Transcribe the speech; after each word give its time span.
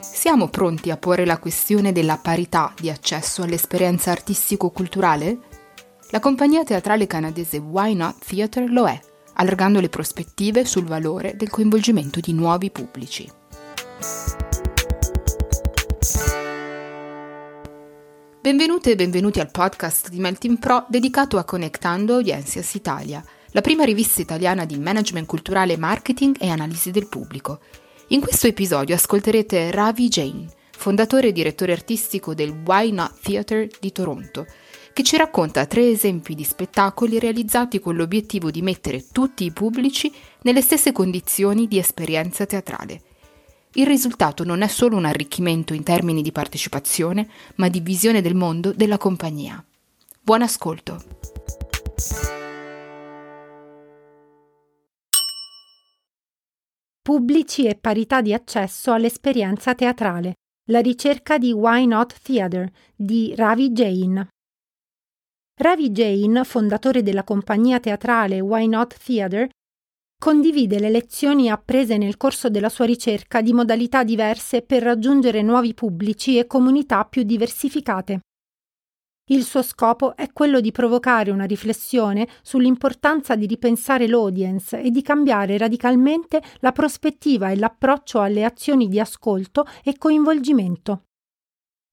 Siamo 0.00 0.48
pronti 0.48 0.90
a 0.90 0.96
porre 0.96 1.24
la 1.24 1.38
questione 1.38 1.92
della 1.92 2.16
parità 2.16 2.72
di 2.80 2.90
accesso 2.90 3.42
all'esperienza 3.42 4.10
artistico-culturale? 4.10 5.38
La 6.10 6.20
compagnia 6.20 6.64
teatrale 6.64 7.06
canadese 7.06 7.58
Why 7.58 7.94
Not 7.94 8.24
Theatre 8.26 8.66
lo 8.66 8.88
è, 8.88 8.98
allargando 9.34 9.80
le 9.80 9.88
prospettive 9.88 10.64
sul 10.64 10.84
valore 10.84 11.36
del 11.36 11.50
coinvolgimento 11.50 12.20
di 12.20 12.32
nuovi 12.32 12.70
pubblici. 12.70 13.30
Benvenute 18.40 18.90
e 18.90 18.96
benvenuti 18.96 19.40
al 19.40 19.50
podcast 19.50 20.08
di 20.08 20.18
Melting 20.18 20.58
Pro 20.58 20.84
dedicato 20.88 21.38
a 21.38 21.44
Connectando 21.44 22.14
Audiencias 22.14 22.74
Italia, 22.74 23.24
la 23.54 23.60
prima 23.60 23.84
rivista 23.84 24.20
italiana 24.20 24.64
di 24.64 24.78
management 24.78 25.26
culturale, 25.26 25.76
marketing 25.76 26.36
e 26.40 26.50
analisi 26.50 26.90
del 26.90 27.08
pubblico 27.08 27.60
in 28.08 28.20
questo 28.20 28.48
episodio 28.48 28.96
ascolterete 28.96 29.70
Ravi 29.70 30.08
Jain, 30.08 30.46
fondatore 30.76 31.28
e 31.28 31.32
direttore 31.32 31.72
artistico 31.72 32.34
del 32.34 32.50
Why 32.50 32.90
Not 32.90 33.20
Theatre 33.22 33.70
di 33.80 33.92
Toronto, 33.92 34.46
che 34.92 35.02
ci 35.02 35.16
racconta 35.16 35.66
tre 35.66 35.88
esempi 35.88 36.34
di 36.34 36.44
spettacoli 36.44 37.18
realizzati 37.18 37.78
con 37.78 37.94
l'obiettivo 37.94 38.50
di 38.50 38.60
mettere 38.60 39.06
tutti 39.10 39.44
i 39.44 39.52
pubblici 39.52 40.12
nelle 40.42 40.60
stesse 40.60 40.92
condizioni 40.92 41.66
di 41.66 41.78
esperienza 41.78 42.44
teatrale. 42.44 43.00
Il 43.74 43.86
risultato 43.86 44.44
non 44.44 44.62
è 44.62 44.68
solo 44.68 44.96
un 44.96 45.06
arricchimento 45.06 45.72
in 45.72 45.82
termini 45.82 46.22
di 46.22 46.30
partecipazione, 46.30 47.28
ma 47.54 47.68
di 47.68 47.80
visione 47.80 48.20
del 48.20 48.34
mondo 48.34 48.72
della 48.72 48.98
compagnia. 48.98 49.64
Buon 50.20 50.42
ascolto! 50.42 52.33
Pubblici 57.06 57.66
e 57.66 57.74
parità 57.74 58.22
di 58.22 58.32
accesso 58.32 58.90
all'esperienza 58.90 59.74
teatrale. 59.74 60.36
La 60.70 60.80
ricerca 60.80 61.36
di 61.36 61.52
Why 61.52 61.84
Not 61.84 62.18
Theatre 62.22 62.72
di 62.96 63.34
Ravi 63.36 63.72
Jain. 63.72 64.26
Ravi 65.60 65.90
Jain, 65.90 66.40
fondatore 66.44 67.02
della 67.02 67.22
compagnia 67.22 67.78
teatrale 67.78 68.40
Why 68.40 68.66
Not 68.68 68.96
Theatre, 69.04 69.50
condivide 70.18 70.78
le 70.78 70.88
lezioni 70.88 71.50
apprese 71.50 71.98
nel 71.98 72.16
corso 72.16 72.48
della 72.48 72.70
sua 72.70 72.86
ricerca 72.86 73.42
di 73.42 73.52
modalità 73.52 74.02
diverse 74.02 74.62
per 74.62 74.82
raggiungere 74.82 75.42
nuovi 75.42 75.74
pubblici 75.74 76.38
e 76.38 76.46
comunità 76.46 77.04
più 77.04 77.22
diversificate. 77.22 78.20
Il 79.28 79.42
suo 79.42 79.62
scopo 79.62 80.16
è 80.16 80.32
quello 80.34 80.60
di 80.60 80.70
provocare 80.70 81.30
una 81.30 81.46
riflessione 81.46 82.28
sull'importanza 82.42 83.36
di 83.36 83.46
ripensare 83.46 84.06
l'audience 84.06 84.82
e 84.82 84.90
di 84.90 85.00
cambiare 85.00 85.56
radicalmente 85.56 86.42
la 86.60 86.72
prospettiva 86.72 87.48
e 87.48 87.56
l'approccio 87.56 88.20
alle 88.20 88.44
azioni 88.44 88.86
di 88.86 89.00
ascolto 89.00 89.66
e 89.82 89.96
coinvolgimento. 89.96 91.04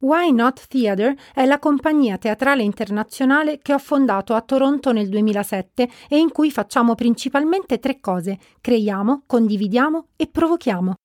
Why 0.02 0.34
Not 0.34 0.68
Theatre 0.68 1.16
è 1.34 1.46
la 1.46 1.58
compagnia 1.58 2.18
teatrale 2.18 2.64
internazionale 2.64 3.60
che 3.60 3.74
ho 3.74 3.80
fondato 3.80 4.34
a 4.34 4.42
Toronto 4.42 4.92
nel 4.92 5.08
2007 5.08 5.90
e 6.10 6.18
in 6.18 6.32
cui 6.32 6.52
facciamo 6.52 6.96
principalmente 6.96 7.80
tre 7.80 8.02
cose: 8.02 8.40
creiamo, 8.60 9.24
condividiamo 9.26 10.08
e 10.18 10.28
provochiamo. 10.28 10.96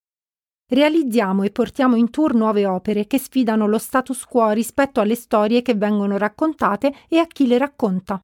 Realizziamo 0.68 1.44
e 1.44 1.52
portiamo 1.52 1.94
in 1.94 2.10
tour 2.10 2.34
nuove 2.34 2.66
opere 2.66 3.06
che 3.06 3.18
sfidano 3.18 3.68
lo 3.68 3.78
status 3.78 4.24
quo 4.24 4.50
rispetto 4.50 5.00
alle 5.00 5.14
storie 5.14 5.62
che 5.62 5.74
vengono 5.74 6.16
raccontate 6.16 6.92
e 7.08 7.18
a 7.18 7.26
chi 7.28 7.46
le 7.46 7.56
racconta. 7.56 8.20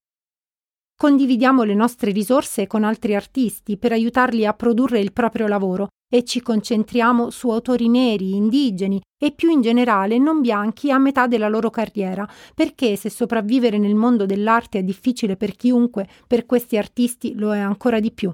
Condividiamo 0.96 1.62
le 1.62 1.74
nostre 1.74 2.10
risorse 2.10 2.66
con 2.66 2.82
altri 2.82 3.14
artisti 3.14 3.76
per 3.76 3.92
aiutarli 3.92 4.44
a 4.44 4.54
produrre 4.54 4.98
il 4.98 5.12
proprio 5.12 5.46
lavoro 5.46 5.88
e 6.12 6.24
ci 6.24 6.40
concentriamo 6.40 7.30
su 7.30 7.48
autori 7.48 7.88
neri, 7.88 8.34
indigeni 8.34 9.00
e 9.22 9.30
più 9.30 9.48
in 9.48 9.60
generale 9.60 10.18
non 10.18 10.40
bianchi 10.40 10.90
a 10.90 10.98
metà 10.98 11.28
della 11.28 11.48
loro 11.48 11.70
carriera, 11.70 12.28
perché 12.56 12.96
se 12.96 13.08
sopravvivere 13.08 13.78
nel 13.78 13.94
mondo 13.94 14.26
dell'arte 14.26 14.80
è 14.80 14.82
difficile 14.82 15.36
per 15.36 15.54
chiunque, 15.54 16.08
per 16.26 16.44
questi 16.44 16.76
artisti 16.76 17.34
lo 17.36 17.54
è 17.54 17.60
ancora 17.60 18.00
di 18.00 18.10
più. 18.10 18.32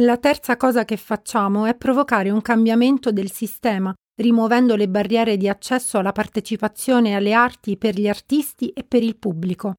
La 0.00 0.16
terza 0.16 0.56
cosa 0.56 0.84
che 0.84 0.96
facciamo 0.96 1.66
è 1.66 1.74
provocare 1.74 2.30
un 2.30 2.40
cambiamento 2.40 3.10
del 3.10 3.32
sistema, 3.32 3.92
rimuovendo 4.20 4.76
le 4.76 4.88
barriere 4.88 5.36
di 5.36 5.48
accesso 5.48 5.98
alla 5.98 6.12
partecipazione 6.12 7.16
alle 7.16 7.32
arti 7.32 7.76
per 7.76 7.98
gli 7.98 8.06
artisti 8.06 8.68
e 8.68 8.84
per 8.84 9.02
il 9.02 9.16
pubblico. 9.16 9.74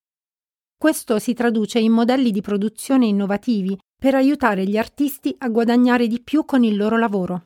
Questo 0.77 1.19
si 1.19 1.33
traduce 1.33 1.79
in 1.79 1.93
modelli 1.93 2.31
di 2.31 2.41
produzione 2.41 3.05
innovativi 3.05 3.79
per 3.97 4.13
aiutare 4.13 4.65
gli 4.65 4.77
artisti 4.77 5.33
a 5.37 5.47
guadagnare 5.47 6.07
di 6.07 6.19
più 6.21 6.43
con 6.43 6.65
il 6.65 6.75
loro 6.75 6.97
lavoro. 6.97 7.45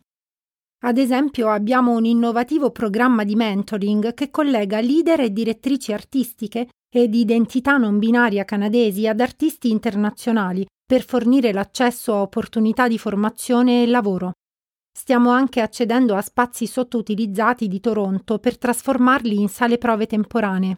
Ad 0.86 0.98
esempio 0.98 1.50
abbiamo 1.50 1.96
un 1.96 2.04
innovativo 2.04 2.70
programma 2.70 3.24
di 3.24 3.36
mentoring 3.36 4.14
che 4.14 4.30
collega 4.30 4.82
leader 4.82 5.22
e 5.22 5.32
direttrici 5.32 5.94
artistiche 5.94 6.68
e 6.94 7.08
di 7.08 7.22
identità 7.22 7.78
non 7.78 8.00
binaria 8.00 8.44
canadesi 8.44 9.08
ad 9.08 9.22
artisti 9.22 9.72
internazionali 9.72 10.66
per 10.86 11.06
fornire 11.06 11.54
l'accesso 11.54 12.14
a 12.14 12.22
opportunità 12.22 12.90
di 12.90 12.98
formazione 12.98 13.82
e 13.82 13.88
lavoro. 13.88 14.34
Stiamo 14.92 15.30
anche 15.30 15.62
accedendo 15.62 16.16
a 16.16 16.22
spazi 16.22 16.68
sottoutilizzati 16.68 17.70
di 17.70 17.80
Toronto 17.80 18.38
per 18.40 18.58
trasformarli 18.58 19.40
in 19.40 19.48
sale 19.48 19.78
prove 19.78 20.06
temporanee. 20.06 20.76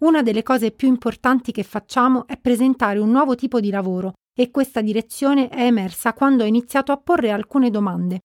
Una 0.00 0.22
delle 0.22 0.42
cose 0.42 0.70
più 0.70 0.88
importanti 0.88 1.52
che 1.52 1.62
facciamo 1.62 2.26
è 2.26 2.38
presentare 2.38 2.98
un 2.98 3.10
nuovo 3.10 3.34
tipo 3.34 3.60
di 3.60 3.70
lavoro 3.70 4.14
e 4.34 4.50
questa 4.50 4.80
direzione 4.80 5.48
è 5.48 5.64
emersa 5.64 6.14
quando 6.14 6.44
ho 6.44 6.46
iniziato 6.46 6.90
a 6.90 6.96
porre 6.96 7.30
alcune 7.30 7.70
domande. 7.70 8.20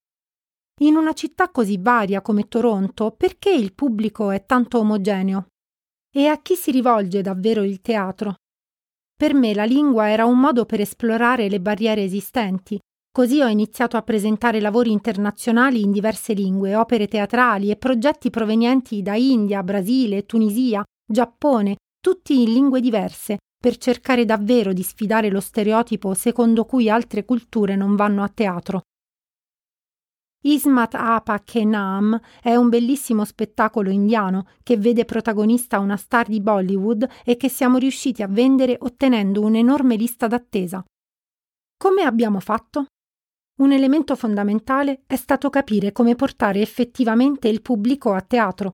In 0.81 0.95
una 0.95 1.13
città 1.13 1.49
così 1.49 1.77
varia 1.77 2.21
come 2.21 2.47
Toronto, 2.47 3.11
perché 3.11 3.51
il 3.51 3.73
pubblico 3.73 4.31
è 4.31 4.45
tanto 4.45 4.79
omogeneo? 4.79 5.47
E 6.11 6.25
a 6.27 6.41
chi 6.41 6.55
si 6.55 6.71
rivolge 6.71 7.21
davvero 7.21 7.61
il 7.63 7.79
teatro? 7.79 8.35
Per 9.15 9.35
me 9.35 9.53
la 9.53 9.65
lingua 9.65 10.09
era 10.09 10.25
un 10.25 10.39
modo 10.39 10.65
per 10.65 10.81
esplorare 10.81 11.47
le 11.47 11.61
barriere 11.61 12.03
esistenti. 12.03 12.79
Così 13.11 13.41
ho 13.41 13.47
iniziato 13.47 13.97
a 13.97 14.01
presentare 14.01 14.59
lavori 14.59 14.91
internazionali 14.91 15.81
in 15.81 15.91
diverse 15.91 16.33
lingue, 16.33 16.75
opere 16.75 17.07
teatrali 17.07 17.69
e 17.69 17.75
progetti 17.75 18.31
provenienti 18.31 19.03
da 19.03 19.15
India, 19.15 19.61
Brasile, 19.61 20.25
Tunisia, 20.25 20.83
Giappone, 21.05 21.75
tutti 22.01 22.41
in 22.41 22.51
lingue 22.51 22.81
diverse, 22.81 23.37
per 23.55 23.77
cercare 23.77 24.25
davvero 24.25 24.73
di 24.73 24.81
sfidare 24.81 25.29
lo 25.29 25.39
stereotipo 25.39 26.15
secondo 26.15 26.65
cui 26.65 26.89
altre 26.89 27.23
culture 27.23 27.75
non 27.75 27.95
vanno 27.95 28.23
a 28.23 28.29
teatro. 28.29 28.81
Ismat 30.45 30.95
Apa 30.95 31.39
Kenam 31.39 32.19
è 32.41 32.53
un 32.55 32.67
bellissimo 32.67 33.23
spettacolo 33.23 33.89
indiano 33.89 34.47
che 34.61 34.75
vede 34.75 35.05
protagonista 35.05 35.79
una 35.79 35.95
star 35.95 36.27
di 36.27 36.41
Bollywood 36.41 37.07
e 37.23 37.37
che 37.37 37.47
siamo 37.47 37.77
riusciti 37.77 38.21
a 38.21 38.27
vendere 38.27 38.75
ottenendo 38.81 39.39
un'enorme 39.39 39.95
lista 39.95 40.27
d'attesa. 40.27 40.83
Come 41.77 42.01
abbiamo 42.01 42.41
fatto? 42.41 42.87
Un 43.61 43.71
elemento 43.71 44.17
fondamentale 44.17 45.03
è 45.07 45.15
stato 45.15 45.49
capire 45.49 45.93
come 45.93 46.15
portare 46.15 46.59
effettivamente 46.59 47.47
il 47.47 47.61
pubblico 47.61 48.11
a 48.11 48.21
teatro. 48.21 48.71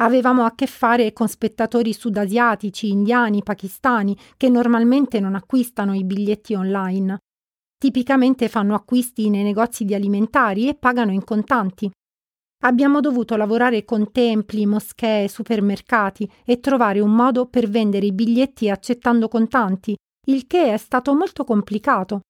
Avevamo 0.00 0.44
a 0.44 0.54
che 0.54 0.66
fare 0.66 1.12
con 1.12 1.28
spettatori 1.28 1.92
sudasiatici, 1.92 2.88
indiani, 2.88 3.42
pakistani, 3.42 4.16
che 4.38 4.48
normalmente 4.48 5.20
non 5.20 5.34
acquistano 5.34 5.92
i 5.92 6.04
biglietti 6.04 6.54
online. 6.54 7.18
Tipicamente 7.82 8.48
fanno 8.48 8.76
acquisti 8.76 9.28
nei 9.28 9.42
negozi 9.42 9.84
di 9.84 9.92
alimentari 9.92 10.68
e 10.68 10.76
pagano 10.76 11.10
in 11.10 11.24
contanti. 11.24 11.90
Abbiamo 12.62 13.00
dovuto 13.00 13.34
lavorare 13.34 13.84
con 13.84 14.12
templi, 14.12 14.66
moschee, 14.66 15.26
supermercati 15.26 16.30
e 16.44 16.60
trovare 16.60 17.00
un 17.00 17.12
modo 17.12 17.48
per 17.48 17.68
vendere 17.68 18.06
i 18.06 18.12
biglietti 18.12 18.70
accettando 18.70 19.26
contanti, 19.26 19.96
il 20.28 20.46
che 20.46 20.72
è 20.72 20.76
stato 20.76 21.12
molto 21.12 21.42
complicato. 21.42 22.20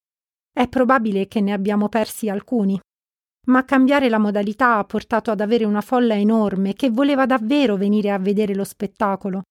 È 0.51 0.67
probabile 0.69 1.29
che 1.29 1.43
ne 1.43 1.53
abbiamo 1.53 1.91
persi 1.91 2.31
alcuni. 2.31 2.81
Ma 3.49 3.67
cambiare 3.67 4.09
la 4.09 4.17
modalità 4.17 4.79
ha 4.79 4.85
portato 4.85 5.31
ad 5.31 5.43
avere 5.43 5.67
una 5.67 5.83
folla 5.83 6.15
enorme 6.15 6.73
che 6.73 6.89
voleva 6.89 7.27
davvero 7.27 7.77
venire 7.77 8.11
a 8.11 8.19
vedere 8.19 8.55
lo 8.55 8.65
spettacolo. 8.65 9.43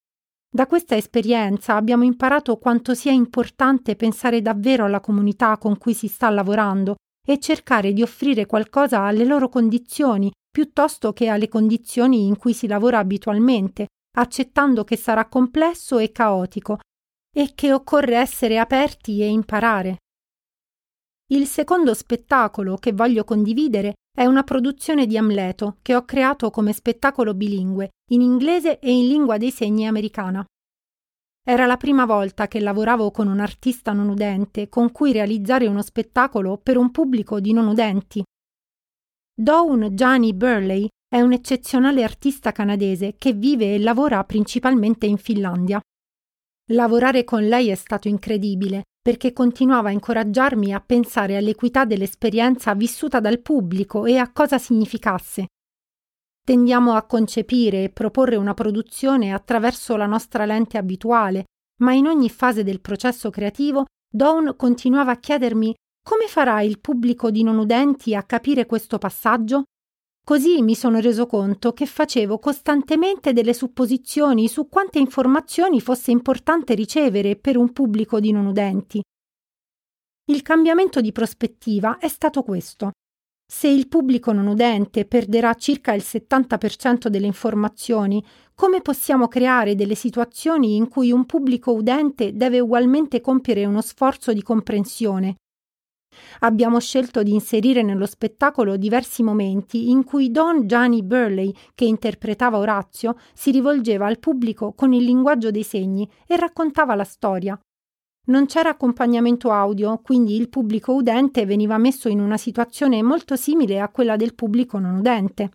Da 0.53 0.67
questa 0.67 0.97
esperienza 0.97 1.75
abbiamo 1.75 2.03
imparato 2.03 2.57
quanto 2.57 2.93
sia 2.93 3.13
importante 3.13 3.95
pensare 3.95 4.41
davvero 4.41 4.83
alla 4.83 4.99
comunità 4.99 5.57
con 5.57 5.77
cui 5.77 5.93
si 5.93 6.09
sta 6.09 6.29
lavorando 6.29 6.95
e 7.25 7.39
cercare 7.39 7.93
di 7.93 8.01
offrire 8.01 8.45
qualcosa 8.45 9.03
alle 9.03 9.23
loro 9.23 9.47
condizioni 9.47 10.29
piuttosto 10.51 11.13
che 11.13 11.29
alle 11.29 11.47
condizioni 11.47 12.27
in 12.27 12.35
cui 12.35 12.53
si 12.53 12.67
lavora 12.67 12.97
abitualmente, 12.99 13.87
accettando 14.17 14.83
che 14.83 14.97
sarà 14.97 15.29
complesso 15.29 15.97
e 15.99 16.11
caotico 16.11 16.79
e 17.33 17.53
che 17.55 17.71
occorre 17.71 18.17
essere 18.17 18.59
aperti 18.59 19.21
e 19.21 19.29
imparare. 19.29 19.97
Il 21.31 21.47
secondo 21.47 21.93
spettacolo 21.93 22.75
che 22.75 22.91
voglio 22.91 23.23
condividere 23.23 23.93
è 24.11 24.25
una 24.25 24.43
produzione 24.43 25.07
di 25.07 25.17
Amleto 25.17 25.77
che 25.81 25.95
ho 25.95 26.03
creato 26.03 26.49
come 26.49 26.73
spettacolo 26.73 27.33
bilingue, 27.33 27.91
in 28.11 28.21
inglese 28.21 28.79
e 28.79 28.91
in 28.91 29.07
lingua 29.07 29.37
dei 29.37 29.51
segni 29.51 29.87
americana. 29.87 30.45
Era 31.43 31.65
la 31.65 31.77
prima 31.77 32.05
volta 32.05 32.47
che 32.47 32.59
lavoravo 32.59 33.09
con 33.09 33.27
un 33.27 33.39
artista 33.39 33.93
non 33.93 34.09
udente 34.09 34.69
con 34.69 34.91
cui 34.91 35.11
realizzare 35.11 35.65
uno 35.65 35.81
spettacolo 35.81 36.57
per 36.57 36.77
un 36.77 36.91
pubblico 36.91 37.39
di 37.39 37.53
non 37.53 37.67
udenti. 37.67 38.23
Dawn 39.33 39.89
Jani 39.91 40.33
Burley 40.33 40.87
è 41.07 41.19
un 41.21 41.31
eccezionale 41.31 42.03
artista 42.03 42.51
canadese 42.51 43.15
che 43.17 43.33
vive 43.33 43.73
e 43.73 43.79
lavora 43.79 44.23
principalmente 44.23 45.07
in 45.07 45.17
Finlandia. 45.17 45.79
Lavorare 46.71 47.23
con 47.23 47.47
lei 47.47 47.69
è 47.69 47.75
stato 47.75 48.07
incredibile 48.07 48.83
perché 49.01 49.33
continuava 49.33 49.89
a 49.89 49.93
incoraggiarmi 49.93 50.73
a 50.73 50.79
pensare 50.79 51.35
all'equità 51.35 51.85
dell'esperienza 51.85 52.75
vissuta 52.75 53.19
dal 53.19 53.39
pubblico 53.39 54.05
e 54.05 54.17
a 54.17 54.31
cosa 54.31 54.57
significasse. 54.57 55.47
Tendiamo 56.43 56.93
a 56.93 57.03
concepire 57.03 57.83
e 57.83 57.89
proporre 57.89 58.35
una 58.35 58.53
produzione 58.53 59.33
attraverso 59.33 59.95
la 59.95 60.05
nostra 60.05 60.45
lente 60.45 60.77
abituale, 60.77 61.45
ma 61.81 61.93
in 61.93 62.05
ogni 62.07 62.29
fase 62.29 62.63
del 62.63 62.81
processo 62.81 63.29
creativo 63.29 63.85
Dawn 64.07 64.55
continuava 64.55 65.11
a 65.11 65.19
chiedermi 65.19 65.73
come 66.03 66.27
farà 66.27 66.61
il 66.61 66.79
pubblico 66.79 67.29
di 67.29 67.43
non 67.43 67.57
udenti 67.57 68.15
a 68.15 68.23
capire 68.23 68.65
questo 68.65 68.97
passaggio? 68.97 69.65
Così 70.31 70.61
mi 70.61 70.75
sono 70.75 71.01
reso 71.01 71.25
conto 71.25 71.73
che 71.73 71.85
facevo 71.85 72.39
costantemente 72.39 73.33
delle 73.33 73.53
supposizioni 73.53 74.47
su 74.47 74.69
quante 74.69 74.97
informazioni 74.97 75.81
fosse 75.81 76.11
importante 76.11 76.73
ricevere 76.73 77.35
per 77.35 77.57
un 77.57 77.73
pubblico 77.73 78.21
di 78.21 78.31
non 78.31 78.45
udenti. 78.45 79.01
Il 80.31 80.41
cambiamento 80.41 81.01
di 81.01 81.11
prospettiva 81.11 81.97
è 81.97 82.07
stato 82.07 82.43
questo. 82.43 82.91
Se 83.45 83.67
il 83.67 83.89
pubblico 83.89 84.31
non 84.31 84.47
udente 84.47 85.03
perderà 85.03 85.53
circa 85.55 85.91
il 85.91 86.01
70% 86.01 87.09
delle 87.09 87.25
informazioni, 87.25 88.23
come 88.55 88.79
possiamo 88.79 89.27
creare 89.27 89.75
delle 89.75 89.95
situazioni 89.95 90.77
in 90.77 90.87
cui 90.87 91.11
un 91.11 91.25
pubblico 91.25 91.73
udente 91.73 92.31
deve 92.37 92.61
ugualmente 92.61 93.19
compiere 93.19 93.65
uno 93.65 93.81
sforzo 93.81 94.31
di 94.31 94.41
comprensione? 94.41 95.35
Abbiamo 96.39 96.79
scelto 96.79 97.21
di 97.23 97.33
inserire 97.33 97.83
nello 97.83 98.05
spettacolo 98.05 98.77
diversi 98.77 99.21
momenti 99.21 99.89
in 99.89 100.03
cui 100.03 100.31
Don 100.31 100.65
Gianni 100.65 101.03
Burley, 101.03 101.53
che 101.75 101.85
interpretava 101.85 102.57
Orazio, 102.57 103.15
si 103.33 103.51
rivolgeva 103.51 104.07
al 104.07 104.19
pubblico 104.19 104.73
con 104.73 104.93
il 104.93 105.03
linguaggio 105.03 105.51
dei 105.51 105.63
segni 105.63 106.09
e 106.25 106.37
raccontava 106.37 106.95
la 106.95 107.03
storia. 107.03 107.59
Non 108.23 108.45
c'era 108.45 108.69
accompagnamento 108.69 109.51
audio, 109.51 109.99
quindi 110.03 110.35
il 110.35 110.49
pubblico 110.49 110.93
udente 110.93 111.45
veniva 111.45 111.77
messo 111.77 112.07
in 112.07 112.19
una 112.19 112.37
situazione 112.37 113.01
molto 113.01 113.35
simile 113.35 113.79
a 113.79 113.89
quella 113.89 114.15
del 114.15 114.35
pubblico 114.35 114.77
non 114.79 114.97
udente. 114.97 115.51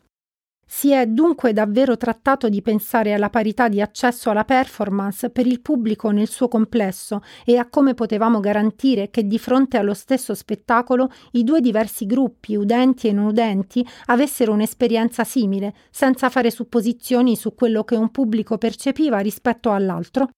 Si 0.68 0.90
è 0.90 1.06
dunque 1.06 1.52
davvero 1.52 1.96
trattato 1.96 2.48
di 2.48 2.60
pensare 2.60 3.14
alla 3.14 3.30
parità 3.30 3.68
di 3.68 3.80
accesso 3.80 4.30
alla 4.30 4.44
performance 4.44 5.30
per 5.30 5.46
il 5.46 5.60
pubblico 5.60 6.10
nel 6.10 6.28
suo 6.28 6.48
complesso 6.48 7.22
e 7.44 7.56
a 7.56 7.68
come 7.68 7.94
potevamo 7.94 8.40
garantire 8.40 9.08
che 9.10 9.28
di 9.28 9.38
fronte 9.38 9.76
allo 9.76 9.94
stesso 9.94 10.34
spettacolo 10.34 11.08
i 11.32 11.44
due 11.44 11.60
diversi 11.60 12.04
gruppi, 12.04 12.56
udenti 12.56 13.06
e 13.06 13.12
non 13.12 13.26
udenti, 13.26 13.86
avessero 14.06 14.52
un'esperienza 14.52 15.22
simile, 15.22 15.72
senza 15.90 16.28
fare 16.30 16.50
supposizioni 16.50 17.36
su 17.36 17.54
quello 17.54 17.84
che 17.84 17.94
un 17.94 18.10
pubblico 18.10 18.58
percepiva 18.58 19.18
rispetto 19.18 19.70
all'altro. 19.70 20.30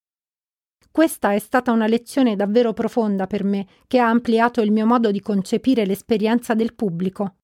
Questa 0.90 1.32
è 1.32 1.38
stata 1.38 1.72
una 1.72 1.86
lezione 1.86 2.36
davvero 2.36 2.74
profonda 2.74 3.26
per 3.26 3.44
me, 3.44 3.66
che 3.86 3.98
ha 3.98 4.08
ampliato 4.08 4.60
il 4.60 4.72
mio 4.72 4.84
modo 4.84 5.10
di 5.10 5.20
concepire 5.20 5.86
l'esperienza 5.86 6.54
del 6.54 6.74
pubblico. 6.74 7.37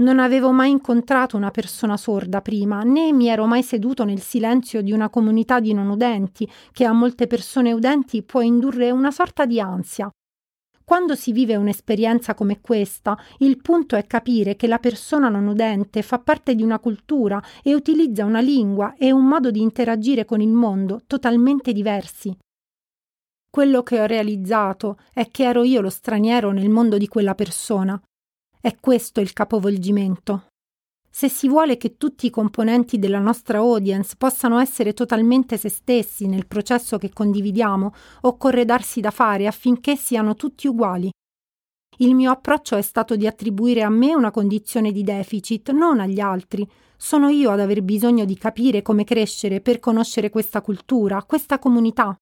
Non 0.00 0.20
avevo 0.20 0.52
mai 0.52 0.70
incontrato 0.70 1.36
una 1.36 1.50
persona 1.50 1.96
sorda 1.96 2.40
prima, 2.40 2.82
né 2.82 3.12
mi 3.12 3.26
ero 3.26 3.46
mai 3.46 3.64
seduto 3.64 4.04
nel 4.04 4.20
silenzio 4.20 4.80
di 4.80 4.92
una 4.92 5.08
comunità 5.08 5.58
di 5.58 5.72
non 5.72 5.88
udenti, 5.88 6.48
che 6.70 6.84
a 6.84 6.92
molte 6.92 7.26
persone 7.26 7.72
udenti 7.72 8.22
può 8.22 8.40
indurre 8.40 8.92
una 8.92 9.10
sorta 9.10 9.44
di 9.44 9.58
ansia. 9.58 10.08
Quando 10.84 11.16
si 11.16 11.32
vive 11.32 11.56
un'esperienza 11.56 12.34
come 12.34 12.60
questa, 12.60 13.18
il 13.38 13.60
punto 13.60 13.96
è 13.96 14.06
capire 14.06 14.54
che 14.54 14.68
la 14.68 14.78
persona 14.78 15.28
non 15.28 15.48
udente 15.48 16.02
fa 16.02 16.20
parte 16.20 16.54
di 16.54 16.62
una 16.62 16.78
cultura 16.78 17.42
e 17.62 17.74
utilizza 17.74 18.24
una 18.24 18.40
lingua 18.40 18.94
e 18.96 19.10
un 19.10 19.26
modo 19.26 19.50
di 19.50 19.60
interagire 19.60 20.24
con 20.24 20.40
il 20.40 20.52
mondo 20.52 21.02
totalmente 21.08 21.72
diversi. 21.72 22.34
Quello 23.50 23.82
che 23.82 24.00
ho 24.00 24.06
realizzato 24.06 24.98
è 25.12 25.28
che 25.30 25.42
ero 25.44 25.64
io 25.64 25.80
lo 25.80 25.90
straniero 25.90 26.52
nel 26.52 26.70
mondo 26.70 26.96
di 26.98 27.08
quella 27.08 27.34
persona 27.34 28.00
è 28.60 28.76
questo 28.80 29.20
il 29.20 29.32
capovolgimento. 29.32 30.46
Se 31.10 31.28
si 31.28 31.48
vuole 31.48 31.76
che 31.76 31.96
tutti 31.96 32.26
i 32.26 32.30
componenti 32.30 32.98
della 32.98 33.18
nostra 33.18 33.58
audience 33.58 34.14
possano 34.16 34.58
essere 34.58 34.92
totalmente 34.92 35.56
se 35.56 35.68
stessi 35.68 36.26
nel 36.26 36.46
processo 36.46 36.98
che 36.98 37.12
condividiamo, 37.12 37.92
occorre 38.22 38.64
darsi 38.64 39.00
da 39.00 39.10
fare 39.10 39.46
affinché 39.46 39.96
siano 39.96 40.34
tutti 40.34 40.68
uguali. 40.68 41.10
Il 42.00 42.14
mio 42.14 42.30
approccio 42.30 42.76
è 42.76 42.82
stato 42.82 43.16
di 43.16 43.26
attribuire 43.26 43.82
a 43.82 43.88
me 43.88 44.14
una 44.14 44.30
condizione 44.30 44.92
di 44.92 45.02
deficit, 45.02 45.72
non 45.72 45.98
agli 45.98 46.20
altri. 46.20 46.64
Sono 46.96 47.28
io 47.28 47.50
ad 47.50 47.58
aver 47.58 47.82
bisogno 47.82 48.24
di 48.24 48.36
capire 48.36 48.82
come 48.82 49.02
crescere 49.02 49.60
per 49.60 49.80
conoscere 49.80 50.30
questa 50.30 50.60
cultura, 50.60 51.24
questa 51.24 51.58
comunità. 51.58 52.16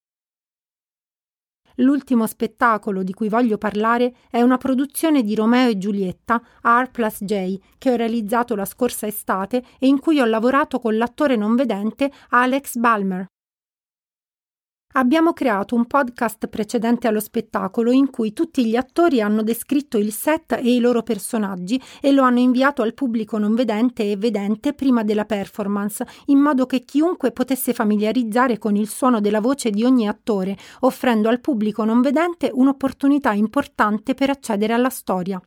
L'ultimo 1.79 2.25
spettacolo 2.25 3.03
di 3.03 3.13
cui 3.13 3.29
voglio 3.29 3.57
parlare 3.57 4.15
è 4.29 4.41
una 4.41 4.57
produzione 4.57 5.21
di 5.21 5.35
Romeo 5.35 5.69
e 5.69 5.77
Giulietta, 5.77 6.41
R 6.61 6.89
plus 6.91 7.23
J, 7.23 7.59
che 7.77 7.91
ho 7.91 7.95
realizzato 7.95 8.55
la 8.55 8.65
scorsa 8.65 9.05
estate 9.05 9.63
e 9.79 9.87
in 9.87 9.99
cui 9.99 10.19
ho 10.19 10.25
lavorato 10.25 10.79
con 10.79 10.97
l'attore 10.97 11.35
non 11.35 11.55
vedente 11.55 12.11
Alex 12.29 12.77
Balmer. 12.77 13.27
Abbiamo 14.93 15.33
creato 15.33 15.75
un 15.75 15.85
podcast 15.85 16.47
precedente 16.47 17.07
allo 17.07 17.19
spettacolo 17.19 17.91
in 17.91 18.09
cui 18.09 18.33
tutti 18.33 18.65
gli 18.65 18.75
attori 18.75 19.21
hanno 19.21 19.43
descritto 19.43 19.97
il 19.97 20.11
set 20.11 20.53
e 20.53 20.73
i 20.73 20.79
loro 20.79 21.03
personaggi 21.03 21.79
e 22.01 22.11
lo 22.11 22.23
hanno 22.23 22.39
inviato 22.39 22.81
al 22.81 22.93
pubblico 22.93 23.37
non 23.37 23.53
vedente 23.53 24.09
e 24.09 24.15
vedente 24.15 24.73
prima 24.73 25.03
della 25.03 25.25
performance, 25.25 26.07
in 26.27 26.39
modo 26.39 26.65
che 26.65 26.83
chiunque 26.83 27.31
potesse 27.31 27.73
familiarizzare 27.73 28.57
con 28.57 28.75
il 28.75 28.87
suono 28.87 29.19
della 29.19 29.41
voce 29.41 29.69
di 29.69 29.83
ogni 29.83 30.07
attore, 30.07 30.57
offrendo 30.79 31.29
al 31.29 31.41
pubblico 31.41 31.83
non 31.83 32.01
vedente 32.01 32.49
un'opportunità 32.51 33.33
importante 33.33 34.15
per 34.15 34.31
accedere 34.31 34.73
alla 34.73 34.89
storia. 34.89 35.39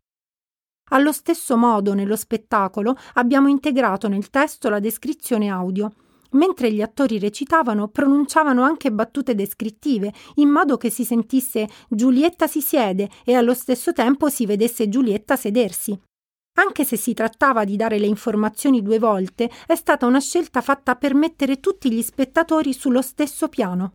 Allo 0.93 1.13
stesso 1.13 1.57
modo, 1.57 1.95
nello 1.95 2.17
spettacolo 2.17 2.95
abbiamo 3.15 3.49
integrato 3.49 4.07
nel 4.07 4.29
testo 4.29 4.69
la 4.69 4.81
descrizione 4.81 5.49
audio. 5.49 5.93
Mentre 6.32 6.73
gli 6.73 6.82
attori 6.82 7.19
recitavano, 7.19 7.88
pronunciavano 7.88 8.62
anche 8.62 8.93
battute 8.93 9.35
descrittive, 9.35 10.12
in 10.37 10.49
modo 10.49 10.77
che 10.77 10.91
si 10.91 11.05
sentisse 11.05 11.69
Giulietta 11.88 12.47
si 12.47 12.61
siede 12.61 13.09
e 13.25 13.35
allo 13.35 13.55
stesso 13.55 13.93
tempo 13.93 14.29
si 14.29 14.47
vedesse 14.47 14.88
Giulietta 14.88 15.37
sedersi. 15.37 15.99
Anche 16.59 16.85
se 16.85 16.97
si 16.97 17.15
trattava 17.15 17.65
di 17.65 17.77
dare 17.77 17.99
le 17.99 18.06
informazioni 18.06 18.82
due 18.82 18.99
volte, 18.99 19.51
è 19.67 19.75
stata 19.75 20.06
una 20.06 20.20
scelta 20.20 20.60
fatta 20.60 20.94
per 20.96 21.15
mettere 21.15 21.58
tutti 21.58 21.91
gli 21.91 22.03
spettatori 22.03 22.72
sullo 22.72 23.03
stesso 23.03 23.49
piano. 23.49 23.93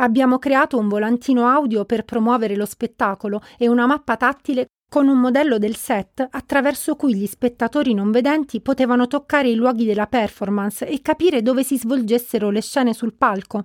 Abbiamo 0.00 0.38
creato 0.38 0.78
un 0.78 0.88
volantino 0.88 1.46
audio 1.46 1.84
per 1.84 2.04
promuovere 2.04 2.56
lo 2.56 2.66
spettacolo 2.66 3.42
e 3.58 3.68
una 3.68 3.86
mappa 3.86 4.16
tattile 4.16 4.66
con 4.88 5.06
un 5.06 5.18
modello 5.18 5.58
del 5.58 5.76
set 5.76 6.26
attraverso 6.30 6.96
cui 6.96 7.14
gli 7.14 7.26
spettatori 7.26 7.92
non 7.92 8.10
vedenti 8.10 8.60
potevano 8.60 9.06
toccare 9.06 9.50
i 9.50 9.54
luoghi 9.54 9.84
della 9.84 10.06
performance 10.06 10.86
e 10.86 11.02
capire 11.02 11.42
dove 11.42 11.62
si 11.62 11.76
svolgessero 11.76 12.48
le 12.48 12.62
scene 12.62 12.94
sul 12.94 13.14
palco. 13.14 13.62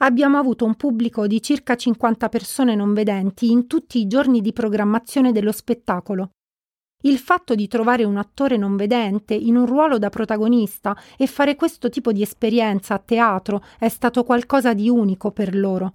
Abbiamo 0.00 0.38
avuto 0.38 0.64
un 0.64 0.74
pubblico 0.74 1.26
di 1.26 1.42
circa 1.42 1.74
50 1.74 2.28
persone 2.28 2.74
non 2.74 2.92
vedenti 2.92 3.50
in 3.50 3.66
tutti 3.66 3.98
i 3.98 4.06
giorni 4.06 4.42
di 4.42 4.52
programmazione 4.52 5.32
dello 5.32 5.52
spettacolo. 5.52 6.30
Il 7.02 7.18
fatto 7.18 7.54
di 7.54 7.66
trovare 7.66 8.04
un 8.04 8.16
attore 8.16 8.56
non 8.56 8.76
vedente 8.76 9.32
in 9.34 9.56
un 9.56 9.66
ruolo 9.66 9.98
da 9.98 10.10
protagonista 10.10 10.96
e 11.16 11.26
fare 11.26 11.54
questo 11.54 11.88
tipo 11.88 12.12
di 12.12 12.22
esperienza 12.22 12.94
a 12.94 12.98
teatro 12.98 13.62
è 13.78 13.88
stato 13.88 14.22
qualcosa 14.22 14.74
di 14.74 14.88
unico 14.88 15.30
per 15.30 15.56
loro. 15.56 15.92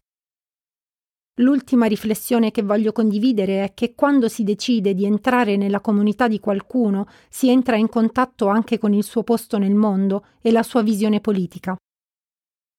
L'ultima 1.38 1.88
riflessione 1.88 2.52
che 2.52 2.62
voglio 2.62 2.92
condividere 2.92 3.63
è 3.63 3.74
che 3.74 3.96
quando 3.96 4.28
si 4.28 4.44
decide 4.44 4.94
di 4.94 5.04
entrare 5.04 5.58
nella 5.58 5.82
comunità 5.82 6.28
di 6.28 6.40
qualcuno, 6.40 7.08
si 7.28 7.50
entra 7.50 7.75
in 7.75 7.90
contatto 7.90 8.50
anche 8.50 8.78
con 8.78 8.94
il 8.94 9.04
suo 9.04 9.24
posto 9.24 9.58
nel 9.58 9.74
mondo 9.74 10.25
e 10.42 10.52
la 10.52 10.62
sua 10.62 10.84
visione 10.84 11.22
politica. 11.22 11.75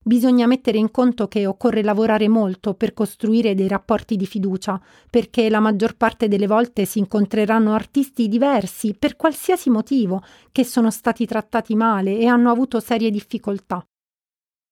Bisogna 0.06 0.46
mettere 0.46 0.78
in 0.78 0.92
conto 0.92 1.26
che 1.26 1.46
occorre 1.46 1.82
lavorare 1.82 2.28
molto 2.28 2.74
per 2.74 2.92
costruire 2.92 3.54
dei 3.54 3.66
rapporti 3.66 4.14
di 4.14 4.26
fiducia, 4.26 4.80
perché 5.10 5.50
la 5.50 5.58
maggior 5.58 5.96
parte 5.96 6.28
delle 6.28 6.46
volte 6.46 6.84
si 6.84 7.00
incontreranno 7.00 7.72
artisti 7.72 8.28
diversi 8.28 8.94
per 8.96 9.16
qualsiasi 9.16 9.68
motivo, 9.68 10.22
che 10.52 10.62
sono 10.62 10.92
stati 10.92 11.26
trattati 11.26 11.74
male 11.74 12.18
e 12.18 12.26
hanno 12.26 12.52
avuto 12.52 12.78
serie 12.78 13.10
difficoltà. 13.10 13.84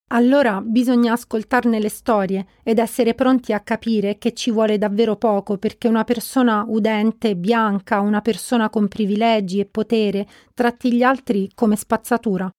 Allora 0.08 0.60
bisogna 0.60 1.12
ascoltarne 1.12 1.80
le 1.80 1.88
storie 1.88 2.46
ed 2.62 2.78
essere 2.78 3.14
pronti 3.14 3.52
a 3.52 3.60
capire 3.60 4.18
che 4.18 4.34
ci 4.34 4.50
vuole 4.50 4.76
davvero 4.76 5.16
poco 5.16 5.56
perché 5.56 5.88
una 5.88 6.04
persona 6.04 6.64
udente, 6.66 7.34
bianca, 7.34 8.00
una 8.00 8.20
persona 8.20 8.68
con 8.68 8.88
privilegi 8.88 9.58
e 9.58 9.64
potere 9.64 10.26
tratti 10.52 10.92
gli 10.92 11.02
altri 11.02 11.50
come 11.54 11.76
spazzatura. 11.76 12.50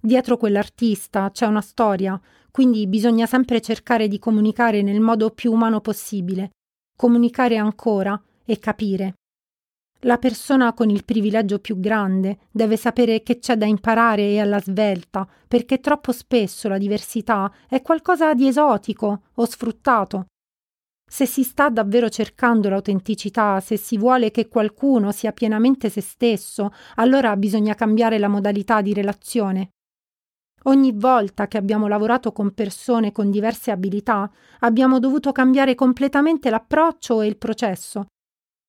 Dietro 0.00 0.36
quell'artista 0.36 1.30
c'è 1.30 1.46
una 1.46 1.60
storia, 1.60 2.18
quindi 2.50 2.86
bisogna 2.86 3.26
sempre 3.26 3.60
cercare 3.60 4.08
di 4.08 4.18
comunicare 4.18 4.82
nel 4.82 5.00
modo 5.00 5.30
più 5.30 5.52
umano 5.52 5.80
possibile, 5.80 6.50
comunicare 6.96 7.56
ancora 7.56 8.20
e 8.44 8.58
capire. 8.58 9.14
La 10.04 10.18
persona 10.18 10.72
con 10.72 10.90
il 10.90 11.04
privilegio 11.04 11.60
più 11.60 11.78
grande 11.78 12.38
deve 12.50 12.76
sapere 12.76 13.22
che 13.22 13.38
c'è 13.38 13.56
da 13.56 13.66
imparare 13.66 14.30
e 14.30 14.40
alla 14.40 14.60
svelta, 14.60 15.28
perché 15.46 15.78
troppo 15.78 16.10
spesso 16.10 16.68
la 16.68 16.76
diversità 16.76 17.52
è 17.68 17.82
qualcosa 17.82 18.34
di 18.34 18.48
esotico 18.48 19.22
o 19.32 19.44
sfruttato. 19.44 20.26
Se 21.08 21.24
si 21.24 21.44
sta 21.44 21.68
davvero 21.68 22.08
cercando 22.08 22.68
l'autenticità, 22.68 23.60
se 23.60 23.76
si 23.76 23.96
vuole 23.96 24.32
che 24.32 24.48
qualcuno 24.48 25.12
sia 25.12 25.30
pienamente 25.30 25.88
se 25.88 26.00
stesso, 26.00 26.72
allora 26.96 27.36
bisogna 27.36 27.74
cambiare 27.74 28.18
la 28.18 28.28
modalità 28.28 28.80
di 28.80 28.92
relazione. 28.92 29.68
Ogni 30.64 30.90
volta 30.92 31.46
che 31.46 31.58
abbiamo 31.58 31.86
lavorato 31.86 32.32
con 32.32 32.54
persone 32.54 33.12
con 33.12 33.30
diverse 33.30 33.70
abilità, 33.70 34.28
abbiamo 34.60 34.98
dovuto 34.98 35.30
cambiare 35.30 35.76
completamente 35.76 36.50
l'approccio 36.50 37.20
e 37.20 37.26
il 37.26 37.36
processo, 37.36 38.06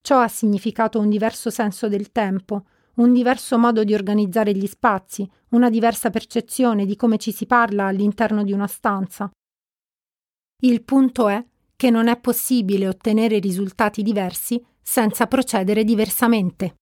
Ciò 0.05 0.19
ha 0.19 0.27
significato 0.27 1.00
un 1.00 1.07
diverso 1.07 1.50
senso 1.50 1.88
del 1.88 2.12
tempo, 2.12 2.65
un 2.95 3.13
diverso 3.13 3.57
modo 3.57 3.86
di 3.86 3.93
organizzare 3.93 4.53
gli 4.53 4.67
spazi, 4.67 5.25
una 5.51 5.69
diversa 5.69 6.10
percezione 6.10 6.86
di 6.86 6.98
come 6.98 7.17
ci 7.17 7.31
si 7.31 7.45
parla 7.45 7.86
all'interno 7.86 8.43
di 8.43 8.51
una 8.51 8.67
stanza. 8.67 9.31
Il 10.62 10.83
punto 10.83 11.29
è 11.29 11.41
che 11.77 11.89
non 11.89 12.10
è 12.10 12.19
possibile 12.19 12.89
ottenere 12.89 13.39
risultati 13.39 14.03
diversi 14.03 14.62
senza 14.81 15.25
procedere 15.25 15.86
diversamente. 15.86 16.75